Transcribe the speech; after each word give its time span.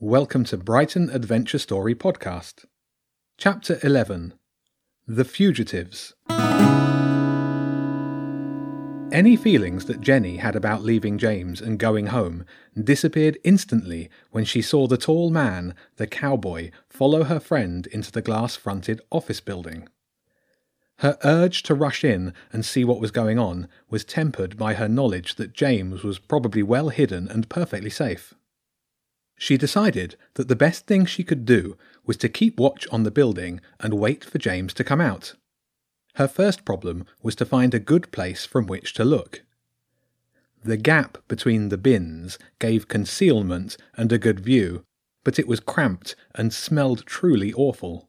Welcome 0.00 0.44
to 0.44 0.56
Brighton 0.56 1.10
Adventure 1.10 1.58
Story 1.58 1.92
Podcast. 1.92 2.66
Chapter 3.36 3.80
11 3.82 4.34
The 5.08 5.24
Fugitives. 5.24 6.14
Any 9.10 9.34
feelings 9.34 9.86
that 9.86 10.00
Jenny 10.00 10.36
had 10.36 10.54
about 10.54 10.84
leaving 10.84 11.18
James 11.18 11.60
and 11.60 11.80
going 11.80 12.06
home 12.06 12.44
disappeared 12.80 13.38
instantly 13.42 14.08
when 14.30 14.44
she 14.44 14.62
saw 14.62 14.86
the 14.86 14.96
tall 14.96 15.30
man, 15.30 15.74
the 15.96 16.06
cowboy, 16.06 16.70
follow 16.88 17.24
her 17.24 17.40
friend 17.40 17.88
into 17.88 18.12
the 18.12 18.22
glass 18.22 18.54
fronted 18.54 19.00
office 19.10 19.40
building. 19.40 19.88
Her 20.98 21.18
urge 21.24 21.64
to 21.64 21.74
rush 21.74 22.04
in 22.04 22.34
and 22.52 22.64
see 22.64 22.84
what 22.84 23.00
was 23.00 23.10
going 23.10 23.40
on 23.40 23.66
was 23.90 24.04
tempered 24.04 24.56
by 24.56 24.74
her 24.74 24.88
knowledge 24.88 25.34
that 25.34 25.54
James 25.54 26.04
was 26.04 26.20
probably 26.20 26.62
well 26.62 26.90
hidden 26.90 27.26
and 27.26 27.48
perfectly 27.48 27.90
safe. 27.90 28.34
She 29.38 29.56
decided 29.56 30.16
that 30.34 30.48
the 30.48 30.56
best 30.56 30.86
thing 30.86 31.06
she 31.06 31.22
could 31.22 31.44
do 31.44 31.76
was 32.04 32.16
to 32.18 32.28
keep 32.28 32.58
watch 32.58 32.86
on 32.88 33.04
the 33.04 33.10
building 33.10 33.60
and 33.78 33.94
wait 33.94 34.24
for 34.24 34.38
James 34.38 34.74
to 34.74 34.84
come 34.84 35.00
out. 35.00 35.34
Her 36.16 36.26
first 36.26 36.64
problem 36.64 37.06
was 37.22 37.36
to 37.36 37.46
find 37.46 37.72
a 37.72 37.78
good 37.78 38.10
place 38.10 38.44
from 38.44 38.66
which 38.66 38.92
to 38.94 39.04
look. 39.04 39.42
The 40.64 40.76
gap 40.76 41.18
between 41.28 41.68
the 41.68 41.78
bins 41.78 42.36
gave 42.58 42.88
concealment 42.88 43.76
and 43.96 44.12
a 44.12 44.18
good 44.18 44.40
view, 44.40 44.82
but 45.22 45.38
it 45.38 45.46
was 45.46 45.60
cramped 45.60 46.16
and 46.34 46.52
smelled 46.52 47.06
truly 47.06 47.52
awful. 47.52 48.08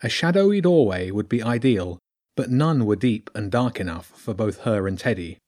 A 0.00 0.08
shadowy 0.08 0.60
doorway 0.60 1.10
would 1.10 1.28
be 1.28 1.42
ideal, 1.42 1.98
but 2.36 2.50
none 2.50 2.86
were 2.86 2.94
deep 2.94 3.28
and 3.34 3.50
dark 3.50 3.80
enough 3.80 4.06
for 4.14 4.34
both 4.34 4.60
her 4.60 4.86
and 4.86 4.96
Teddy. 4.96 5.38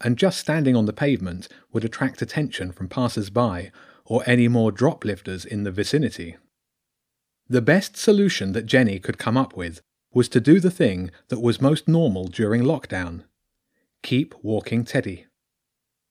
And 0.00 0.16
just 0.16 0.38
standing 0.38 0.76
on 0.76 0.84
the 0.86 0.92
pavement 0.92 1.48
would 1.72 1.84
attract 1.84 2.22
attention 2.22 2.70
from 2.70 2.88
passers 2.88 3.30
by 3.30 3.72
or 4.06 4.22
any 4.26 4.48
more 4.48 4.72
drop 4.72 5.04
lifters 5.04 5.44
in 5.44 5.64
the 5.64 5.70
vicinity. 5.70 6.36
The 7.48 7.62
best 7.62 7.96
solution 7.96 8.52
that 8.52 8.66
Jenny 8.66 8.98
could 8.98 9.18
come 9.18 9.36
up 9.36 9.56
with 9.56 9.80
was 10.12 10.28
to 10.30 10.40
do 10.40 10.58
the 10.58 10.70
thing 10.70 11.10
that 11.28 11.40
was 11.40 11.60
most 11.60 11.86
normal 11.86 12.26
during 12.28 12.62
lockdown 12.62 13.24
keep 14.02 14.34
walking 14.40 14.84
Teddy. 14.84 15.26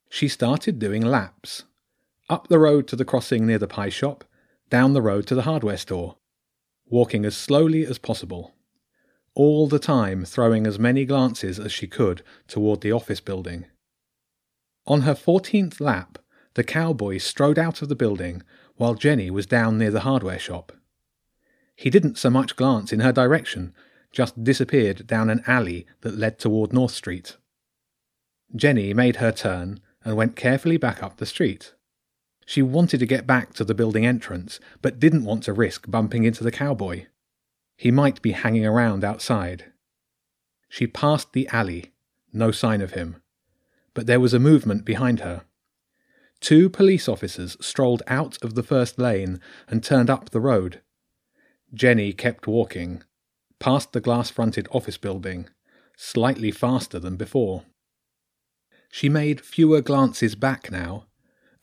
She 0.10 0.28
started 0.28 0.80
doing 0.80 1.02
laps 1.02 1.64
up 2.30 2.48
the 2.48 2.60
road 2.60 2.88
to 2.90 2.96
the 2.96 3.06
crossing 3.06 3.46
near 3.46 3.58
the 3.58 3.68
pie 3.68 3.90
shop, 3.90 4.26
down 4.70 4.92
the 4.92 5.02
road 5.02 5.28
to 5.28 5.36
the 5.36 5.44
hardware 5.44 5.78
store, 5.78 6.18
walking 6.88 7.24
as 7.24 7.38
slowly 7.38 7.86
as 7.86 7.98
possible, 7.98 8.54
all 9.34 9.68
the 9.68 9.80
time 9.80 10.26
throwing 10.26 10.68
as 10.68 10.78
many 10.78 11.06
glances 11.06 11.58
as 11.58 11.72
she 11.72 11.88
could 11.88 12.22
toward 12.48 12.82
the 12.82 12.92
office 12.92 13.22
building. 13.22 13.66
On 14.88 15.02
her 15.02 15.16
fourteenth 15.16 15.80
lap, 15.80 16.18
the 16.56 16.64
cowboy 16.64 17.18
strode 17.18 17.60
out 17.60 17.82
of 17.82 17.90
the 17.90 17.96
building 17.96 18.42
while 18.76 18.96
Jenny 18.96 19.30
was 19.30 19.46
down 19.46 19.78
near 19.78 19.92
the 19.92 20.02
hardware 20.02 20.40
shop. 20.40 20.72
He 21.76 21.90
didn't 21.90 22.18
so 22.18 22.30
much 22.30 22.56
glance 22.56 22.92
in 22.92 23.02
her 23.02 23.12
direction, 23.12 23.74
just 24.12 24.44
disappeared 24.44 25.06
down 25.06 25.30
an 25.30 25.44
alley 25.46 25.86
that 26.02 26.18
led 26.18 26.40
toward 26.40 26.74
North 26.74 26.94
Street. 26.94 27.36
Jenny 28.56 28.94
made 28.94 29.18
her 29.18 29.32
turn 29.32 29.82
and 30.04 30.16
went 30.16 30.38
carefully 30.38 30.78
back 30.78 31.04
up 31.04 31.18
the 31.18 31.26
street. 31.26 31.74
She 32.46 32.62
wanted 32.62 33.00
to 33.00 33.06
get 33.06 33.28
back 33.28 33.54
to 33.54 33.66
the 33.66 33.74
building 33.74 34.06
entrance, 34.06 34.60
but 34.82 35.00
didn't 35.00 35.26
want 35.26 35.44
to 35.44 35.54
risk 35.54 35.90
bumping 35.90 36.24
into 36.24 36.44
the 36.44 36.52
cowboy. 36.52 37.08
He 37.76 37.92
might 37.92 38.22
be 38.22 38.32
hanging 38.32 38.66
around 38.66 39.04
outside. 39.04 39.66
She 40.70 40.88
passed 40.88 41.34
the 41.34 41.48
alley, 41.50 41.92
no 42.32 42.52
sign 42.52 42.82
of 42.82 42.92
him, 42.92 43.18
but 43.94 44.06
there 44.06 44.20
was 44.20 44.34
a 44.34 44.40
movement 44.40 44.86
behind 44.86 45.22
her. 45.22 45.44
Two 46.46 46.70
police 46.70 47.10
officers 47.10 47.58
strolled 47.60 48.04
out 48.06 48.38
of 48.44 48.54
the 48.54 48.62
first 48.62 49.00
lane 49.00 49.40
and 49.68 49.84
turned 49.84 50.12
up 50.12 50.30
the 50.30 50.40
road. 50.40 50.80
Jenny 51.74 52.14
kept 52.14 52.46
walking, 52.46 53.02
past 53.60 53.94
the 53.94 54.00
glass 54.00 54.30
fronted 54.30 54.68
office 54.70 55.00
building, 55.00 55.50
slightly 55.98 56.52
faster 56.52 57.00
than 57.00 57.16
before. 57.16 57.64
She 58.92 59.10
made 59.10 59.42
fewer 59.42 59.82
glances 59.82 60.36
back 60.36 60.70
now, 60.70 61.08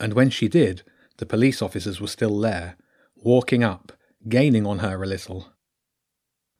and 0.00 0.14
when 0.14 0.30
she 0.30 0.48
did, 0.48 0.82
the 1.18 1.26
police 1.26 1.62
officers 1.62 2.00
were 2.00 2.08
still 2.08 2.40
there, 2.40 2.76
walking 3.14 3.62
up, 3.62 3.92
gaining 4.28 4.66
on 4.66 4.80
her 4.80 5.00
a 5.00 5.06
little. 5.06 5.52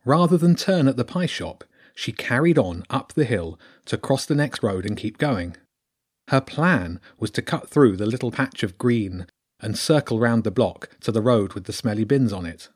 Rather 0.05 0.37
than 0.37 0.55
turn 0.55 0.87
at 0.87 0.97
the 0.97 1.05
pie 1.05 1.27
shop, 1.27 1.65
she 1.93 2.12
carried 2.12 2.56
on 2.56 2.84
up 2.88 3.15
the 3.15 3.25
hill 3.25 3.59
to 3.87 3.99
cross 3.99 4.25
the 4.25 4.37
next 4.37 4.62
road 4.62 4.87
and 4.87 4.97
keep 4.97 5.19
going. 5.19 5.56
Her 6.32 6.41
plan 6.41 6.98
was 7.19 7.31
to 7.32 7.43
cut 7.43 7.69
through 7.69 7.98
the 7.98 8.06
little 8.06 8.31
patch 8.31 8.62
of 8.62 8.78
green 8.78 9.26
and 9.60 9.76
circle 9.76 10.19
round 10.19 10.44
the 10.44 10.50
block 10.50 10.88
to 11.00 11.12
the 11.12 11.20
road 11.20 11.53
with 11.53 11.65
the 11.65 11.75
smelly 11.75 12.04
bins 12.04 12.32
on 12.32 12.47
it. 12.47 12.70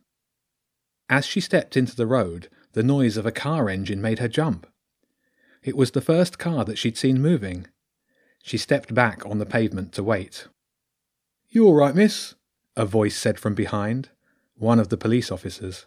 As 1.09 1.25
she 1.25 1.41
stepped 1.41 1.75
into 1.75 1.97
the 1.97 2.07
road, 2.07 2.51
the 2.75 2.83
noise 2.83 3.17
of 3.17 3.25
a 3.25 3.33
car 3.33 3.71
engine 3.71 4.03
made 4.03 4.19
her 4.19 4.29
jump. 4.29 4.67
It 5.63 5.75
was 5.75 5.93
the 5.93 6.03
first 6.03 6.39
car 6.39 6.67
that 6.67 6.77
she'd 6.77 6.99
seen 6.99 7.23
moving. 7.23 7.67
She 8.43 8.59
stepped 8.59 8.93
back 8.93 9.25
on 9.25 9.39
the 9.39 9.47
pavement 9.47 9.95
to 9.95 10.03
wait. 10.03 10.49
You 11.49 11.65
all 11.65 11.75
right, 11.77 11.95
miss? 11.95 12.35
a 12.77 12.85
voice 12.85 13.17
said 13.17 13.41
from 13.41 13.55
behind, 13.55 14.11
one 14.55 14.79
of 14.79 14.91
the 14.91 14.99
police 14.99 15.33
officers. 15.33 15.87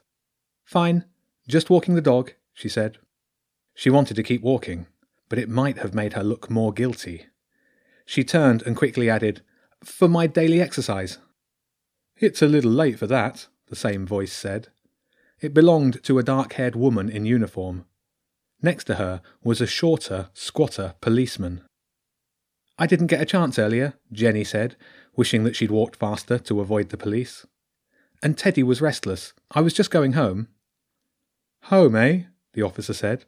Fine, 0.65 1.05
just 1.47 1.69
walking 1.69 1.93
the 1.93 2.01
dog, 2.01 2.33
she 2.51 2.67
said. 2.67 2.97
She 3.75 3.91
wanted 3.91 4.15
to 4.15 4.23
keep 4.23 4.41
walking, 4.41 4.87
but 5.29 5.37
it 5.37 5.49
might 5.49 5.77
have 5.77 5.93
made 5.93 6.13
her 6.13 6.23
look 6.23 6.49
more 6.49 6.73
guilty. 6.73 7.27
She 8.09 8.23
turned 8.23 8.63
and 8.63 8.75
quickly 8.75 9.07
added, 9.07 9.41
For 9.83 10.07
my 10.07 10.25
daily 10.25 10.59
exercise. 10.59 11.19
It's 12.17 12.41
a 12.41 12.47
little 12.47 12.71
late 12.71 12.97
for 12.97 13.05
that, 13.05 13.45
the 13.67 13.75
same 13.75 14.07
voice 14.07 14.33
said. 14.33 14.69
It 15.39 15.53
belonged 15.53 16.01
to 16.05 16.17
a 16.17 16.23
dark 16.23 16.53
haired 16.53 16.75
woman 16.75 17.07
in 17.07 17.27
uniform. 17.27 17.85
Next 18.63 18.85
to 18.85 18.95
her 18.95 19.21
was 19.43 19.61
a 19.61 19.67
shorter, 19.67 20.29
squatter 20.33 20.95
policeman. 21.01 21.61
I 22.79 22.87
didn't 22.87 23.13
get 23.13 23.21
a 23.21 23.25
chance 23.25 23.59
earlier, 23.59 23.93
Jenny 24.11 24.43
said, 24.43 24.75
wishing 25.15 25.43
that 25.43 25.55
she'd 25.55 25.69
walked 25.69 25.95
faster 25.95 26.39
to 26.39 26.61
avoid 26.61 26.89
the 26.89 26.97
police. 26.97 27.45
And 28.23 28.35
Teddy 28.35 28.63
was 28.63 28.81
restless. 28.81 29.33
I 29.51 29.61
was 29.61 29.75
just 29.75 29.91
going 29.91 30.13
home. 30.13 30.47
Home, 31.65 31.95
eh? 31.95 32.21
the 32.53 32.63
officer 32.63 32.95
said. 32.95 33.25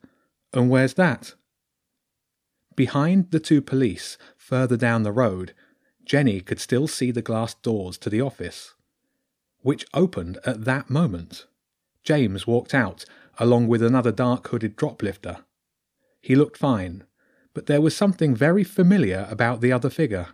And 0.54 0.72
where's 0.72 0.96
that? 0.96 1.36
Behind 2.82 3.30
the 3.30 3.40
two 3.40 3.62
police, 3.62 4.18
further 4.36 4.76
down 4.76 5.04
the 5.04 5.12
road, 5.12 5.54
Jenny 6.04 6.42
could 6.42 6.60
still 6.60 6.88
see 6.88 7.12
the 7.12 7.22
glass 7.22 7.54
doors 7.54 7.96
to 8.00 8.10
the 8.10 8.22
office, 8.22 8.74
which 9.60 9.86
opened 9.94 10.40
at 10.48 10.66
that 10.66 10.90
moment. 10.90 11.46
James 12.04 12.48
walked 12.48 12.74
out, 12.74 13.06
along 13.38 13.68
with 13.68 13.84
another 13.84 14.12
dark 14.12 14.48
hooded 14.48 14.76
droplifter. 14.76 15.46
He 16.22 16.36
looked 16.36 16.58
fine, 16.58 17.04
but 17.54 17.68
there 17.68 17.82
was 17.82 17.96
something 17.96 18.36
very 18.36 18.64
familiar 18.64 19.28
about 19.30 19.62
the 19.62 19.72
other 19.72 19.92
figure. 19.92 20.30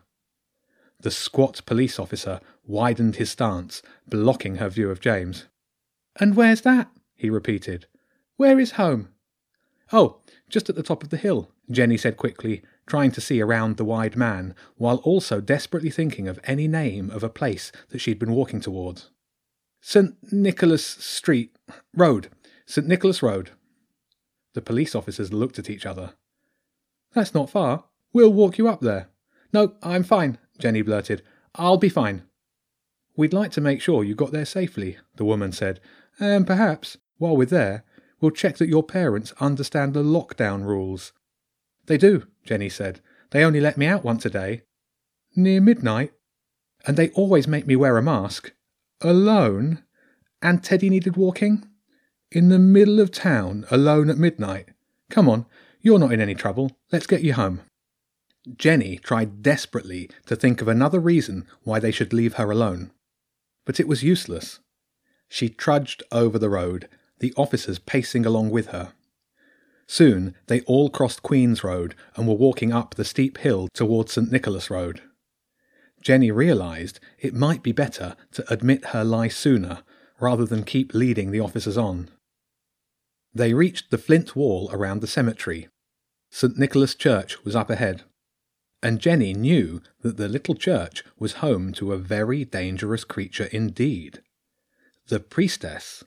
The 1.01 1.11
squat 1.11 1.65
police 1.65 1.99
officer 1.99 2.39
widened 2.65 3.17
his 3.17 3.31
stance, 3.31 3.81
blocking 4.07 4.55
her 4.55 4.69
view 4.69 4.89
of 4.89 5.01
James. 5.01 5.47
And 6.17 6.33
where's 6.33 6.61
that? 6.61 6.89
he 7.13 7.29
repeated. 7.29 7.87
Where 8.37 8.57
is 8.57 8.79
home? 8.79 9.09
Oh, 9.91 10.21
just 10.47 10.69
at 10.69 10.77
the 10.77 10.81
top 10.81 11.03
of 11.03 11.09
the 11.09 11.17
hill, 11.17 11.51
Jenny 11.69 11.97
said 11.97 12.17
quickly, 12.17 12.63
trying 12.85 13.11
to 13.11 13.21
see 13.21 13.41
around 13.41 13.77
the 13.77 13.85
wide 13.85 14.15
man, 14.15 14.55
while 14.77 14.97
also 14.97 15.41
desperately 15.41 15.89
thinking 15.89 16.27
of 16.27 16.39
any 16.45 16.67
name 16.67 17.09
of 17.09 17.23
a 17.23 17.29
place 17.29 17.71
that 17.89 17.99
she'd 17.99 18.19
been 18.19 18.31
walking 18.31 18.61
towards. 18.61 19.09
St. 19.81 20.15
Nicholas 20.31 20.85
Street 20.85 21.55
Road. 21.93 22.29
St. 22.65 22.87
Nicholas 22.87 23.21
Road. 23.21 23.51
The 24.53 24.61
police 24.61 24.95
officers 24.95 25.33
looked 25.33 25.59
at 25.59 25.69
each 25.69 25.85
other. 25.85 26.13
That's 27.13 27.33
not 27.33 27.49
far. 27.49 27.85
We'll 28.13 28.33
walk 28.33 28.57
you 28.57 28.67
up 28.67 28.81
there. 28.81 29.09
No, 29.53 29.75
I'm 29.83 30.03
fine, 30.03 30.37
Jenny 30.57 30.81
blurted. 30.81 31.21
I'll 31.55 31.77
be 31.77 31.89
fine. 31.89 32.23
We'd 33.15 33.33
like 33.33 33.51
to 33.51 33.61
make 33.61 33.81
sure 33.81 34.03
you 34.03 34.15
got 34.15 34.31
there 34.31 34.45
safely, 34.45 34.97
the 35.15 35.25
woman 35.25 35.51
said, 35.51 35.79
and 36.19 36.45
perhaps, 36.45 36.97
while 37.17 37.35
we're 37.35 37.45
there, 37.45 37.83
we'll 38.19 38.31
check 38.31 38.57
that 38.57 38.69
your 38.69 38.83
parents 38.83 39.33
understand 39.39 39.93
the 39.93 40.03
lockdown 40.03 40.63
rules. 40.63 41.13
They 41.87 41.97
do, 41.97 42.27
Jenny 42.45 42.69
said. 42.69 43.01
They 43.31 43.43
only 43.43 43.59
let 43.59 43.77
me 43.77 43.87
out 43.87 44.03
once 44.03 44.25
a 44.25 44.29
day. 44.29 44.63
Near 45.35 45.59
midnight. 45.59 46.13
And 46.85 46.95
they 46.95 47.09
always 47.09 47.47
make 47.47 47.65
me 47.65 47.75
wear 47.75 47.97
a 47.97 48.03
mask. 48.03 48.53
Alone? 49.01 49.83
And 50.41 50.63
Teddy 50.63 50.89
needed 50.89 51.17
walking? 51.17 51.67
In 52.31 52.49
the 52.49 52.59
middle 52.59 52.99
of 52.99 53.11
town, 53.11 53.65
alone 53.71 54.09
at 54.09 54.17
midnight? 54.17 54.69
Come 55.09 55.29
on, 55.29 55.45
you're 55.81 55.99
not 55.99 56.11
in 56.11 56.21
any 56.21 56.35
trouble. 56.35 56.77
Let's 56.91 57.07
get 57.07 57.23
you 57.23 57.33
home. 57.33 57.61
Jenny 58.57 58.97
tried 58.97 59.41
desperately 59.41 60.09
to 60.25 60.35
think 60.35 60.61
of 60.61 60.67
another 60.67 60.99
reason 60.99 61.45
why 61.63 61.79
they 61.79 61.91
should 61.91 62.13
leave 62.13 62.33
her 62.33 62.51
alone. 62.51 62.91
But 63.65 63.79
it 63.79 63.87
was 63.87 64.03
useless. 64.03 64.59
She 65.29 65.49
trudged 65.49 66.03
over 66.11 66.39
the 66.39 66.49
road, 66.49 66.87
the 67.19 67.33
officers 67.35 67.79
pacing 67.79 68.25
along 68.25 68.49
with 68.49 68.67
her. 68.67 68.93
Soon 69.87 70.35
they 70.47 70.61
all 70.61 70.89
crossed 70.89 71.23
Queen's 71.23 71.63
Road 71.63 71.95
and 72.15 72.27
were 72.27 72.33
walking 72.33 72.73
up 72.73 72.95
the 72.95 73.05
steep 73.05 73.37
hill 73.37 73.69
towards 73.73 74.13
St. 74.13 74.31
Nicholas 74.31 74.69
Road. 74.69 75.01
Jenny 76.01 76.29
realised 76.29 76.99
it 77.17 77.33
might 77.33 77.63
be 77.63 77.71
better 77.71 78.15
to 78.31 78.53
admit 78.53 78.87
her 78.87 79.03
lie 79.03 79.29
sooner 79.29 79.83
rather 80.19 80.45
than 80.45 80.63
keep 80.63 80.93
leading 80.93 81.31
the 81.31 81.39
officers 81.39 81.77
on. 81.77 82.09
They 83.33 83.53
reached 83.53 83.91
the 83.91 83.97
flint 83.97 84.35
wall 84.35 84.69
around 84.73 85.01
the 85.01 85.07
cemetery. 85.07 85.69
St. 86.29 86.57
Nicholas 86.57 86.95
Church 86.95 87.43
was 87.45 87.55
up 87.55 87.69
ahead, 87.69 88.03
and 88.83 88.99
Jenny 88.99 89.33
knew 89.33 89.81
that 90.01 90.17
the 90.17 90.27
little 90.27 90.55
church 90.55 91.03
was 91.17 91.33
home 91.33 91.71
to 91.73 91.93
a 91.93 91.97
very 91.97 92.43
dangerous 92.45 93.03
creature 93.03 93.49
indeed. 93.51 94.21
The 95.07 95.19
priestess. 95.19 96.03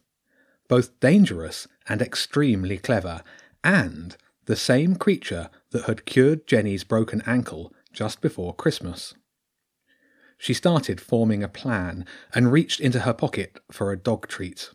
Both 0.69 1.01
dangerous 1.01 1.67
and 1.89 2.01
extremely 2.01 2.79
clever, 2.79 3.23
and 3.63 4.17
the 4.47 4.57
same 4.57 4.97
creature 4.97 5.51
that 5.71 5.85
had 5.85 6.07
cured 6.07 6.47
Jenny's 6.47 6.85
broken 6.85 7.23
ankle 7.27 7.73
just 7.93 8.21
before 8.21 8.55
Christmas. 8.55 9.15
She 10.39 10.55
started 10.55 11.01
forming 11.01 11.43
a 11.43 11.49
plan 11.49 12.07
and 12.35 12.51
reached 12.51 12.81
into 12.81 13.01
her 13.01 13.13
pocket 13.13 13.61
for 13.71 13.93
a 13.93 13.99
dog 13.99 14.27
treat. 14.27 14.71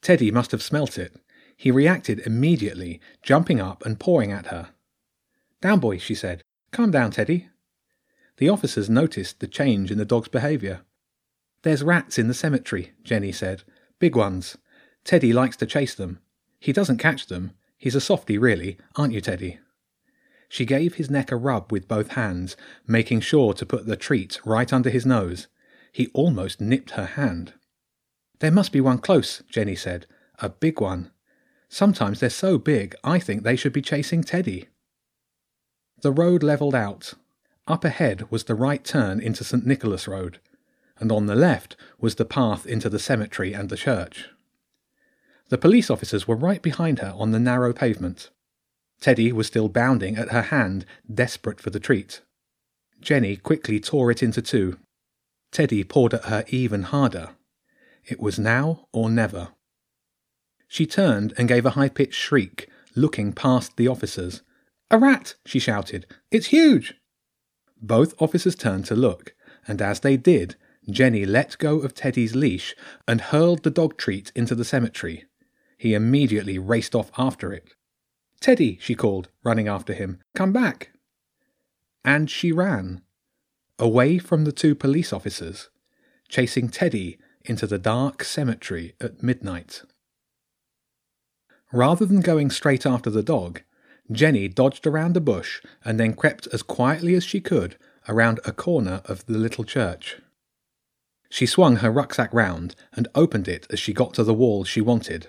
Teddy 0.00 0.30
must 0.30 0.50
have 0.50 0.62
smelt 0.62 0.98
it. 0.98 1.14
He 1.56 1.70
reacted 1.70 2.26
immediately, 2.26 3.00
jumping 3.22 3.60
up 3.60 3.84
and 3.84 4.00
pawing 4.00 4.32
at 4.32 4.46
her. 4.46 4.70
Down, 5.60 5.78
boy, 5.78 5.98
she 5.98 6.14
said. 6.14 6.42
Calm 6.72 6.90
down, 6.90 7.10
Teddy. 7.10 7.48
The 8.38 8.48
officers 8.48 8.90
noticed 8.90 9.40
the 9.40 9.46
change 9.46 9.90
in 9.90 9.98
the 9.98 10.04
dog's 10.04 10.28
behaviour. 10.28 10.80
There's 11.62 11.84
rats 11.84 12.18
in 12.18 12.26
the 12.26 12.34
cemetery, 12.34 12.92
Jenny 13.04 13.30
said. 13.30 13.62
Big 14.00 14.16
ones. 14.16 14.56
Teddy 15.04 15.32
likes 15.32 15.56
to 15.58 15.66
chase 15.66 15.94
them. 15.94 16.18
He 16.58 16.72
doesn't 16.72 16.98
catch 16.98 17.26
them. 17.26 17.52
He's 17.82 17.96
a 17.96 18.00
softy, 18.00 18.38
really, 18.38 18.78
aren't 18.94 19.12
you, 19.12 19.20
Teddy? 19.20 19.58
She 20.48 20.64
gave 20.64 20.94
his 20.94 21.10
neck 21.10 21.32
a 21.32 21.36
rub 21.36 21.72
with 21.72 21.88
both 21.88 22.10
hands, 22.10 22.56
making 22.86 23.22
sure 23.22 23.54
to 23.54 23.66
put 23.66 23.86
the 23.86 23.96
treat 23.96 24.38
right 24.44 24.72
under 24.72 24.88
his 24.88 25.04
nose. 25.04 25.48
He 25.90 26.06
almost 26.14 26.60
nipped 26.60 26.92
her 26.92 27.06
hand. 27.06 27.54
There 28.38 28.52
must 28.52 28.70
be 28.70 28.80
one 28.80 28.98
close, 28.98 29.42
Jenny 29.50 29.74
said. 29.74 30.06
A 30.38 30.48
big 30.48 30.80
one. 30.80 31.10
Sometimes 31.68 32.20
they're 32.20 32.30
so 32.30 32.56
big 32.56 32.94
I 33.02 33.18
think 33.18 33.42
they 33.42 33.56
should 33.56 33.72
be 33.72 33.82
chasing 33.82 34.22
Teddy. 34.22 34.68
The 36.02 36.12
road 36.12 36.44
levelled 36.44 36.76
out. 36.76 37.14
Up 37.66 37.84
ahead 37.84 38.30
was 38.30 38.44
the 38.44 38.54
right 38.54 38.84
turn 38.84 39.18
into 39.18 39.42
St. 39.42 39.66
Nicholas 39.66 40.06
Road, 40.06 40.38
and 41.00 41.10
on 41.10 41.26
the 41.26 41.34
left 41.34 41.74
was 41.98 42.14
the 42.14 42.24
path 42.24 42.64
into 42.64 42.88
the 42.88 43.00
cemetery 43.00 43.52
and 43.52 43.70
the 43.70 43.76
church. 43.76 44.28
The 45.52 45.58
police 45.58 45.90
officers 45.90 46.26
were 46.26 46.34
right 46.34 46.62
behind 46.62 47.00
her 47.00 47.12
on 47.14 47.32
the 47.32 47.38
narrow 47.38 47.74
pavement. 47.74 48.30
Teddy 49.02 49.32
was 49.32 49.48
still 49.48 49.68
bounding 49.68 50.16
at 50.16 50.30
her 50.30 50.40
hand, 50.40 50.86
desperate 51.12 51.60
for 51.60 51.68
the 51.68 51.78
treat. 51.78 52.22
Jenny 53.02 53.36
quickly 53.36 53.78
tore 53.78 54.10
it 54.10 54.22
into 54.22 54.40
two. 54.40 54.78
Teddy 55.50 55.84
pawed 55.84 56.14
at 56.14 56.24
her 56.24 56.46
even 56.48 56.84
harder. 56.84 57.32
It 58.02 58.18
was 58.18 58.38
now 58.38 58.88
or 58.94 59.10
never. 59.10 59.48
She 60.68 60.86
turned 60.86 61.34
and 61.36 61.48
gave 61.48 61.66
a 61.66 61.76
high 61.76 61.90
pitched 61.90 62.14
shriek, 62.14 62.70
looking 62.96 63.34
past 63.34 63.76
the 63.76 63.88
officers. 63.88 64.40
A 64.90 64.98
rat! 64.98 65.34
she 65.44 65.58
shouted. 65.58 66.06
It's 66.30 66.46
huge! 66.46 66.94
Both 67.78 68.14
officers 68.22 68.56
turned 68.56 68.86
to 68.86 68.96
look, 68.96 69.34
and 69.68 69.82
as 69.82 70.00
they 70.00 70.16
did, 70.16 70.56
Jenny 70.88 71.26
let 71.26 71.58
go 71.58 71.80
of 71.80 71.92
Teddy's 71.92 72.34
leash 72.34 72.74
and 73.06 73.20
hurled 73.20 73.64
the 73.64 73.70
dog 73.70 73.98
treat 73.98 74.32
into 74.34 74.54
the 74.54 74.64
cemetery. 74.64 75.26
He 75.82 75.94
immediately 75.94 76.60
raced 76.60 76.94
off 76.94 77.10
after 77.18 77.52
it. 77.52 77.74
Teddy, 78.38 78.78
she 78.80 78.94
called, 78.94 79.30
running 79.42 79.66
after 79.66 79.92
him, 79.92 80.20
come 80.32 80.52
back. 80.52 80.92
And 82.04 82.30
she 82.30 82.52
ran, 82.52 83.02
away 83.80 84.18
from 84.18 84.44
the 84.44 84.52
two 84.52 84.76
police 84.76 85.12
officers, 85.12 85.70
chasing 86.28 86.68
Teddy 86.68 87.18
into 87.44 87.66
the 87.66 87.80
dark 87.80 88.22
cemetery 88.22 88.94
at 89.00 89.24
midnight. 89.24 89.82
Rather 91.72 92.06
than 92.06 92.20
going 92.20 92.50
straight 92.50 92.86
after 92.86 93.10
the 93.10 93.24
dog, 93.24 93.62
Jenny 94.08 94.46
dodged 94.46 94.86
around 94.86 95.16
a 95.16 95.20
bush 95.20 95.60
and 95.84 95.98
then 95.98 96.14
crept 96.14 96.46
as 96.52 96.62
quietly 96.62 97.16
as 97.16 97.24
she 97.24 97.40
could 97.40 97.76
around 98.06 98.38
a 98.44 98.52
corner 98.52 99.02
of 99.06 99.26
the 99.26 99.36
little 99.36 99.64
church. 99.64 100.18
She 101.28 101.44
swung 101.44 101.78
her 101.78 101.90
rucksack 101.90 102.32
round 102.32 102.76
and 102.92 103.08
opened 103.16 103.48
it 103.48 103.66
as 103.68 103.80
she 103.80 103.92
got 103.92 104.14
to 104.14 104.22
the 104.22 104.32
wall 104.32 104.62
she 104.62 104.80
wanted. 104.80 105.26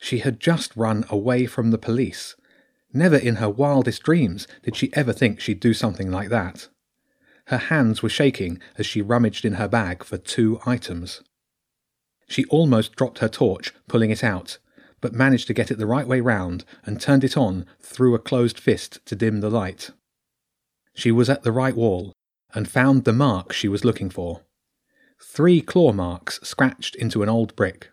She 0.00 0.18
had 0.20 0.40
just 0.40 0.74
run 0.74 1.04
away 1.10 1.46
from 1.46 1.70
the 1.70 1.78
police. 1.78 2.34
Never 2.92 3.16
in 3.16 3.36
her 3.36 3.50
wildest 3.50 4.02
dreams 4.02 4.48
did 4.62 4.74
she 4.74 4.92
ever 4.94 5.12
think 5.12 5.38
she'd 5.38 5.60
do 5.60 5.74
something 5.74 6.10
like 6.10 6.30
that. 6.30 6.68
Her 7.46 7.58
hands 7.58 8.02
were 8.02 8.08
shaking 8.08 8.58
as 8.78 8.86
she 8.86 9.02
rummaged 9.02 9.44
in 9.44 9.54
her 9.54 9.68
bag 9.68 10.02
for 10.02 10.16
two 10.16 10.58
items. 10.64 11.22
She 12.26 12.44
almost 12.46 12.96
dropped 12.96 13.18
her 13.18 13.28
torch, 13.28 13.74
pulling 13.88 14.10
it 14.10 14.24
out, 14.24 14.58
but 15.00 15.12
managed 15.12 15.46
to 15.48 15.54
get 15.54 15.70
it 15.70 15.78
the 15.78 15.86
right 15.86 16.06
way 16.06 16.20
round 16.20 16.64
and 16.84 17.00
turned 17.00 17.24
it 17.24 17.36
on 17.36 17.66
through 17.80 18.14
a 18.14 18.18
closed 18.18 18.58
fist 18.58 19.04
to 19.06 19.14
dim 19.14 19.40
the 19.40 19.50
light. 19.50 19.90
She 20.94 21.12
was 21.12 21.28
at 21.28 21.42
the 21.42 21.52
right 21.52 21.76
wall 21.76 22.12
and 22.54 22.68
found 22.68 23.04
the 23.04 23.12
mark 23.12 23.52
she 23.52 23.68
was 23.68 23.84
looking 23.84 24.10
for. 24.10 24.42
Three 25.22 25.60
claw 25.60 25.92
marks 25.92 26.40
scratched 26.42 26.94
into 26.96 27.22
an 27.22 27.28
old 27.28 27.54
brick. 27.54 27.90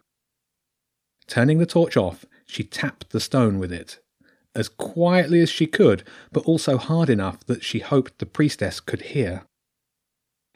Turning 1.28 1.58
the 1.58 1.66
torch 1.66 1.98
off, 1.98 2.26
she 2.46 2.64
tapped 2.64 3.10
the 3.10 3.20
stone 3.20 3.60
with 3.60 3.72
it, 3.72 4.00
as 4.56 4.70
quietly 4.70 5.42
as 5.42 5.50
she 5.50 5.68
could, 5.68 6.04
but 6.32 6.46
also 6.46 6.78
hard 6.78 7.10
enough 7.10 7.46
that 7.46 7.64
she 7.64 7.80
hoped 7.80 8.18
the 8.18 8.26
priestess 8.26 8.80
could 8.80 9.02
hear. 9.02 9.44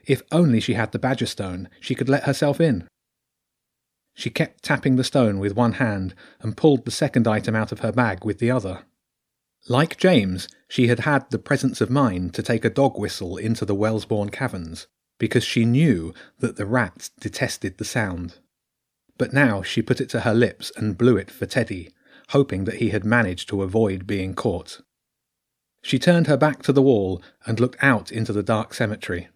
If 0.06 0.24
only 0.32 0.60
she 0.60 0.74
had 0.74 0.92
the 0.92 1.00
badger 1.00 1.26
stone, 1.26 1.70
she 1.80 1.94
could 1.94 2.10
let 2.10 2.24
herself 2.24 2.60
in. 2.60 2.88
She 4.16 4.30
kept 4.30 4.64
tapping 4.64 4.96
the 4.96 5.04
stone 5.04 5.40
with 5.40 5.56
one 5.56 5.74
hand 5.74 6.16
and 6.40 6.58
pulled 6.58 6.86
the 6.86 6.92
second 6.92 7.28
item 7.28 7.56
out 7.56 7.72
of 7.72 7.80
her 7.80 7.92
bag 7.92 8.26
with 8.26 8.40
the 8.40 8.52
other. 8.52 8.84
Like 9.70 9.98
James, 9.98 10.48
she 10.68 10.88
had 10.88 11.02
had 11.02 11.30
the 11.30 11.38
presence 11.38 11.82
of 11.82 11.90
mind 11.90 12.34
to 12.34 12.42
take 12.42 12.66
a 12.66 12.70
dog 12.70 12.98
whistle 12.98 13.38
into 13.38 13.66
the 13.66 13.76
Wellesbourne 13.76 14.32
caverns, 14.32 14.88
because 15.20 15.44
she 15.44 15.66
knew 15.66 16.14
that 16.40 16.56
the 16.56 16.66
rats 16.66 17.10
detested 17.20 17.78
the 17.78 17.86
sound 17.86 18.40
but 19.22 19.34
now 19.34 19.62
she 19.62 19.84
put 19.84 20.02
it 20.02 20.10
to 20.10 20.22
her 20.22 20.34
lips 20.34 20.72
and 20.76 20.98
blew 20.98 21.16
it 21.16 21.30
for 21.30 21.46
Teddy, 21.46 21.92
hoping 22.30 22.64
that 22.64 22.78
he 22.78 22.90
had 22.90 23.06
managed 23.06 23.48
to 23.48 23.62
avoid 23.62 24.08
being 24.08 24.34
caught. 24.34 24.82
She 25.84 26.00
turned 26.00 26.26
her 26.26 26.38
back 26.38 26.64
to 26.64 26.74
the 26.74 26.82
wall 26.82 27.22
and 27.46 27.60
looked 27.60 27.78
out 27.84 28.12
into 28.12 28.34
the 28.34 28.42
dark 28.42 28.74
cemetery. 28.74 29.30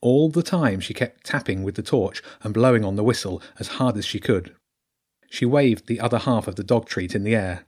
All 0.00 0.28
the 0.30 0.44
time 0.44 0.78
she 0.78 0.94
kept 0.94 1.26
tapping 1.26 1.64
with 1.64 1.74
the 1.74 1.82
torch 1.82 2.22
and 2.44 2.54
blowing 2.54 2.84
on 2.84 2.94
the 2.94 3.02
whistle 3.02 3.42
as 3.58 3.66
hard 3.66 3.96
as 3.96 4.04
she 4.04 4.20
could. 4.20 4.54
She 5.28 5.44
waved 5.44 5.88
the 5.88 5.98
other 5.98 6.18
half 6.18 6.46
of 6.46 6.54
the 6.54 6.62
dog 6.62 6.86
treat 6.86 7.16
in 7.16 7.24
the 7.24 7.34
air. 7.34 7.66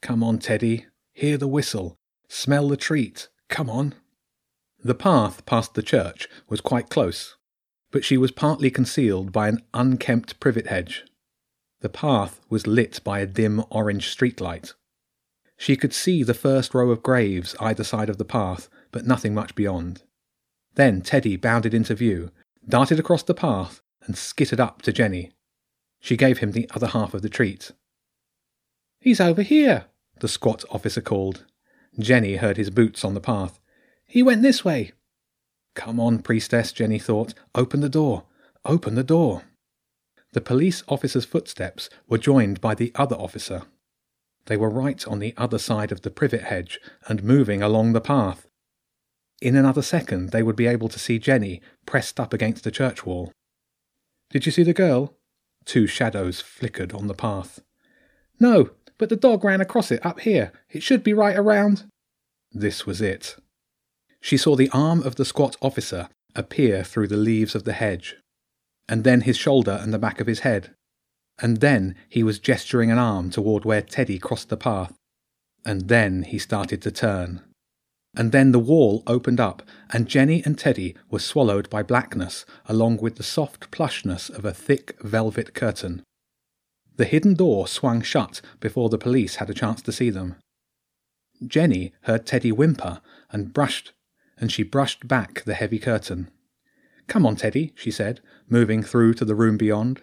Come 0.00 0.24
on, 0.24 0.40
Teddy. 0.40 0.86
Hear 1.12 1.36
the 1.36 1.46
whistle. 1.46 2.00
Smell 2.26 2.66
the 2.66 2.76
treat. 2.76 3.28
Come 3.48 3.70
on. 3.70 3.94
The 4.82 4.96
path 4.96 5.46
past 5.46 5.74
the 5.74 5.84
church 5.84 6.28
was 6.48 6.60
quite 6.60 6.90
close, 6.90 7.36
but 7.92 8.04
she 8.04 8.16
was 8.16 8.32
partly 8.32 8.70
concealed 8.70 9.30
by 9.30 9.46
an 9.48 9.62
unkempt 9.72 10.40
privet 10.40 10.66
hedge. 10.66 11.04
The 11.80 11.88
path 11.88 12.40
was 12.48 12.66
lit 12.66 13.00
by 13.04 13.20
a 13.20 13.26
dim 13.26 13.62
orange 13.70 14.14
streetlight. 14.16 14.72
She 15.56 15.76
could 15.76 15.92
see 15.92 16.24
the 16.24 16.34
first 16.34 16.74
row 16.74 16.90
of 16.90 17.02
graves 17.02 17.54
either 17.60 17.84
side 17.84 18.08
of 18.08 18.18
the 18.18 18.24
path, 18.24 18.68
but 18.90 19.06
nothing 19.06 19.34
much 19.34 19.54
beyond. 19.54 20.02
Then 20.74 21.02
Teddy 21.02 21.36
bounded 21.36 21.74
into 21.74 21.94
view, 21.94 22.30
darted 22.68 22.98
across 22.98 23.22
the 23.22 23.34
path, 23.34 23.80
and 24.04 24.16
skittered 24.16 24.58
up 24.58 24.82
to 24.82 24.92
Jenny. 24.92 25.30
She 26.00 26.16
gave 26.16 26.38
him 26.38 26.52
the 26.52 26.68
other 26.74 26.88
half 26.88 27.14
of 27.14 27.22
the 27.22 27.28
treat. 27.28 27.70
He's 28.98 29.20
over 29.20 29.42
here, 29.42 29.84
the 30.20 30.28
squat 30.28 30.64
officer 30.70 31.00
called. 31.00 31.44
Jenny 31.98 32.36
heard 32.36 32.56
his 32.56 32.70
boots 32.70 33.04
on 33.04 33.14
the 33.14 33.20
path. 33.20 33.60
He 34.04 34.22
went 34.22 34.42
this 34.42 34.64
way. 34.64 34.92
Come 35.74 35.98
on, 35.98 36.20
priestess, 36.20 36.72
Jenny 36.72 36.98
thought. 36.98 37.34
Open 37.54 37.80
the 37.80 37.88
door. 37.88 38.24
Open 38.64 38.94
the 38.94 39.04
door. 39.04 39.42
The 40.32 40.40
police 40.40 40.82
officer's 40.88 41.24
footsteps 41.24 41.90
were 42.08 42.18
joined 42.18 42.60
by 42.60 42.74
the 42.74 42.92
other 42.94 43.16
officer. 43.16 43.62
They 44.46 44.56
were 44.56 44.70
right 44.70 45.06
on 45.06 45.18
the 45.18 45.34
other 45.36 45.58
side 45.58 45.92
of 45.92 46.02
the 46.02 46.10
privet 46.10 46.42
hedge 46.42 46.80
and 47.06 47.22
moving 47.22 47.62
along 47.62 47.92
the 47.92 48.00
path. 48.00 48.46
In 49.40 49.56
another 49.56 49.82
second 49.82 50.30
they 50.30 50.42
would 50.42 50.56
be 50.56 50.66
able 50.66 50.88
to 50.88 50.98
see 50.98 51.18
Jenny 51.18 51.60
pressed 51.86 52.18
up 52.18 52.32
against 52.32 52.64
the 52.64 52.70
church 52.70 53.04
wall. 53.04 53.32
Did 54.30 54.46
you 54.46 54.52
see 54.52 54.62
the 54.62 54.72
girl? 54.72 55.16
Two 55.64 55.86
shadows 55.86 56.40
flickered 56.40 56.92
on 56.92 57.06
the 57.06 57.14
path. 57.14 57.60
No, 58.40 58.70
but 58.98 59.08
the 59.08 59.16
dog 59.16 59.44
ran 59.44 59.60
across 59.60 59.90
it 59.90 60.04
up 60.04 60.20
here. 60.20 60.52
It 60.70 60.82
should 60.82 61.04
be 61.04 61.12
right 61.12 61.36
around. 61.36 61.84
This 62.50 62.86
was 62.86 63.00
it. 63.00 63.36
She 64.22 64.36
saw 64.38 64.56
the 64.56 64.70
arm 64.72 65.02
of 65.02 65.16
the 65.16 65.24
squat 65.26 65.56
officer 65.60 66.08
appear 66.34 66.84
through 66.84 67.08
the 67.08 67.16
leaves 67.16 67.54
of 67.54 67.64
the 67.64 67.74
hedge, 67.74 68.16
and 68.88 69.04
then 69.04 69.22
his 69.22 69.36
shoulder 69.36 69.78
and 69.82 69.92
the 69.92 69.98
back 69.98 70.20
of 70.20 70.28
his 70.28 70.40
head. 70.40 70.70
And 71.40 71.58
then 71.58 71.96
he 72.08 72.22
was 72.22 72.38
gesturing 72.38 72.90
an 72.90 72.98
arm 72.98 73.30
toward 73.30 73.64
where 73.64 73.82
Teddy 73.82 74.18
crossed 74.18 74.48
the 74.48 74.56
path. 74.56 74.94
And 75.64 75.88
then 75.88 76.22
he 76.22 76.38
started 76.38 76.80
to 76.82 76.90
turn. 76.90 77.42
and 78.14 78.30
then 78.30 78.52
the 78.52 78.58
wall 78.58 79.02
opened 79.06 79.40
up, 79.40 79.62
and 79.90 80.06
Jenny 80.06 80.42
and 80.44 80.58
Teddy 80.58 80.94
were 81.10 81.18
swallowed 81.18 81.70
by 81.70 81.82
blackness, 81.82 82.44
along 82.66 82.98
with 82.98 83.16
the 83.16 83.22
soft 83.22 83.70
plushness 83.70 84.28
of 84.28 84.44
a 84.44 84.52
thick 84.52 84.96
velvet 85.00 85.54
curtain. 85.54 86.02
The 86.96 87.06
hidden 87.06 87.34
door 87.34 87.66
swung 87.66 88.02
shut 88.02 88.42
before 88.60 88.90
the 88.90 88.98
police 88.98 89.36
had 89.36 89.48
a 89.48 89.54
chance 89.54 89.80
to 89.82 89.92
see 89.92 90.10
them. 90.10 90.36
Jenny 91.46 91.92
heard 92.02 92.26
Teddy 92.26 92.52
whimper 92.52 93.00
and 93.30 93.52
brushed, 93.52 93.92
and 94.42 94.50
she 94.50 94.64
brushed 94.64 95.06
back 95.06 95.44
the 95.44 95.54
heavy 95.54 95.78
curtain. 95.78 96.28
Come 97.06 97.24
on, 97.24 97.36
Teddy, 97.36 97.72
she 97.76 97.92
said, 97.92 98.20
moving 98.48 98.82
through 98.82 99.14
to 99.14 99.24
the 99.24 99.36
room 99.36 99.56
beyond. 99.56 100.02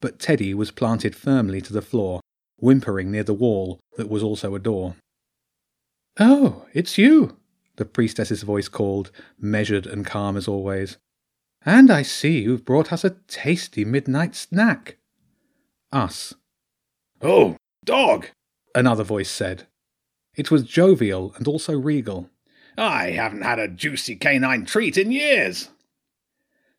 But 0.00 0.18
Teddy 0.18 0.52
was 0.52 0.72
planted 0.72 1.14
firmly 1.14 1.60
to 1.60 1.72
the 1.72 1.80
floor, 1.80 2.20
whimpering 2.56 3.12
near 3.12 3.22
the 3.22 3.32
wall 3.32 3.78
that 3.96 4.10
was 4.10 4.24
also 4.24 4.56
a 4.56 4.58
door. 4.58 4.96
Oh, 6.18 6.66
it's 6.72 6.98
you, 6.98 7.36
the 7.76 7.84
priestess's 7.84 8.42
voice 8.42 8.66
called, 8.66 9.12
measured 9.38 9.86
and 9.86 10.04
calm 10.04 10.36
as 10.36 10.48
always. 10.48 10.98
And 11.64 11.92
I 11.92 12.02
see 12.02 12.40
you've 12.40 12.64
brought 12.64 12.92
us 12.92 13.04
a 13.04 13.16
tasty 13.28 13.84
midnight 13.84 14.34
snack. 14.34 14.96
Us. 15.92 16.34
Oh, 17.22 17.56
dog, 17.84 18.26
another 18.74 19.04
voice 19.04 19.30
said. 19.30 19.68
It 20.34 20.50
was 20.50 20.64
jovial 20.64 21.32
and 21.36 21.46
also 21.46 21.78
regal. 21.78 22.30
I 22.76 23.10
haven't 23.10 23.42
had 23.42 23.58
a 23.58 23.68
juicy 23.68 24.16
canine 24.16 24.64
treat 24.64 24.96
in 24.96 25.12
years. 25.12 25.68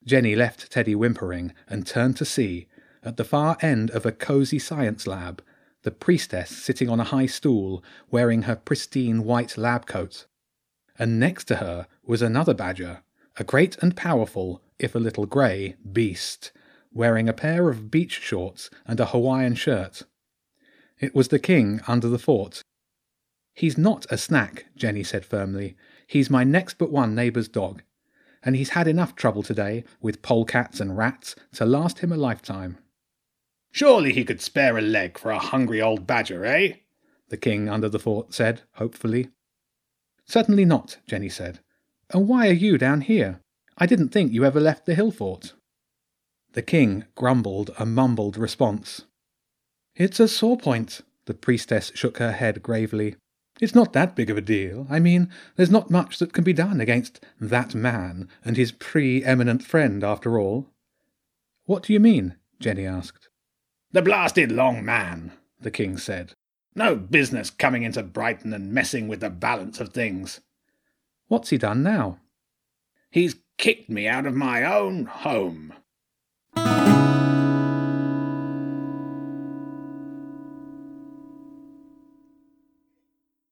Jenny 0.03 0.35
left 0.35 0.71
Teddy 0.71 0.95
whimpering 0.95 1.53
and 1.67 1.87
turned 1.87 2.17
to 2.17 2.25
see, 2.25 2.67
at 3.03 3.17
the 3.17 3.23
far 3.23 3.57
end 3.61 3.91
of 3.91 4.05
a 4.05 4.11
cosy 4.11 4.59
science 4.59 5.07
lab, 5.07 5.41
the 5.83 5.91
priestess 5.91 6.49
sitting 6.49 6.89
on 6.89 6.99
a 6.99 7.05
high 7.05 7.27
stool, 7.27 7.83
wearing 8.09 8.43
her 8.43 8.55
pristine 8.55 9.23
white 9.23 9.57
lab 9.57 9.85
coat. 9.85 10.25
And 10.97 11.19
next 11.19 11.45
to 11.45 11.57
her 11.57 11.87
was 12.03 12.21
another 12.21 12.53
badger, 12.53 13.01
a 13.37 13.43
great 13.43 13.77
and 13.81 13.95
powerful, 13.95 14.61
if 14.79 14.95
a 14.95 14.99
little 14.99 15.25
grey, 15.25 15.75
beast, 15.91 16.51
wearing 16.91 17.29
a 17.29 17.33
pair 17.33 17.69
of 17.69 17.91
beach 17.91 18.19
shorts 18.21 18.69
and 18.85 18.99
a 18.99 19.07
Hawaiian 19.07 19.55
shirt. 19.55 20.03
It 20.99 21.13
was 21.13 21.27
the 21.27 21.39
king 21.39 21.81
under 21.87 22.07
the 22.07 22.19
fort. 22.19 22.61
He's 23.55 23.77
not 23.77 24.05
a 24.11 24.17
snack, 24.17 24.65
Jenny 24.75 25.03
said 25.03 25.25
firmly. 25.25 25.77
He's 26.05 26.29
my 26.29 26.43
next 26.43 26.77
but 26.77 26.91
one 26.91 27.15
neighbour's 27.15 27.47
dog, 27.47 27.81
and 28.43 28.55
he's 28.55 28.71
had 28.71 28.87
enough 28.87 29.15
trouble 29.15 29.43
today 29.43 29.85
with 30.01 30.21
polecats 30.21 30.81
and 30.81 30.97
rats 30.97 31.35
to 31.53 31.65
last 31.65 31.99
him 31.99 32.11
a 32.11 32.17
lifetime. 32.17 32.77
Surely 33.71 34.13
he 34.13 34.25
could 34.25 34.41
spare 34.41 34.77
a 34.77 34.81
leg 34.81 35.17
for 35.17 35.31
a 35.31 35.39
hungry 35.39 35.81
old 35.81 36.05
badger, 36.05 36.45
eh? 36.45 36.73
The 37.29 37.37
king 37.37 37.69
under 37.69 37.89
the 37.89 37.99
fort 37.99 38.33
said, 38.33 38.61
hopefully. 38.73 39.29
Certainly 40.25 40.65
not, 40.65 40.97
Jenny 41.07 41.29
said. 41.29 41.59
And 42.09 42.27
why 42.27 42.49
are 42.49 42.53
you 42.53 42.77
down 42.77 43.01
here? 43.01 43.39
I 43.77 43.85
didn't 43.85 44.09
think 44.09 44.31
you 44.31 44.45
ever 44.45 44.59
left 44.59 44.85
the 44.85 44.95
hill 44.95 45.11
fort. 45.11 45.53
The 46.53 46.61
king 46.61 47.05
grumbled 47.15 47.71
a 47.79 47.85
mumbled 47.85 48.37
response. 48.37 49.05
It's 49.95 50.19
a 50.19 50.27
sore 50.27 50.57
point, 50.57 51.01
the 51.25 51.33
priestess 51.33 51.91
shook 51.95 52.17
her 52.17 52.33
head 52.33 52.61
gravely. 52.61 53.15
It's 53.61 53.75
not 53.75 53.93
that 53.93 54.15
big 54.15 54.29
of 54.29 54.37
a 54.37 54.41
deal. 54.41 54.85
I 54.89 54.99
mean, 54.99 55.29
there's 55.55 55.71
not 55.71 55.89
much 55.89 56.19
that 56.19 56.33
can 56.33 56.43
be 56.43 56.53
done 56.53 56.81
against 56.81 57.23
that 57.39 57.73
man 57.73 58.27
and 58.43 58.57
his 58.57 58.73
pre-eminent 58.73 59.63
friend, 59.63 60.03
after 60.03 60.37
all. 60.37 60.69
What 61.65 61.83
do 61.83 61.93
you 61.93 61.99
mean? 61.99 62.35
Jenny 62.59 62.85
asked. 62.85 63.29
The 63.91 64.01
blasted 64.01 64.51
long 64.51 64.83
man, 64.83 65.31
the 65.59 65.71
king 65.71 65.97
said. 65.97 66.33
No 66.75 66.97
business 66.97 67.49
coming 67.49 67.83
into 67.83 68.03
Brighton 68.03 68.53
and 68.53 68.73
messing 68.73 69.07
with 69.07 69.21
the 69.21 69.29
balance 69.29 69.79
of 69.79 69.93
things. 69.93 70.41
What's 71.27 71.49
he 71.49 71.57
done 71.57 71.81
now? 71.81 72.19
He's 73.09 73.37
kicked 73.57 73.89
me 73.89 74.07
out 74.07 74.25
of 74.25 74.35
my 74.35 74.65
own 74.65 75.05
home. 75.05 75.73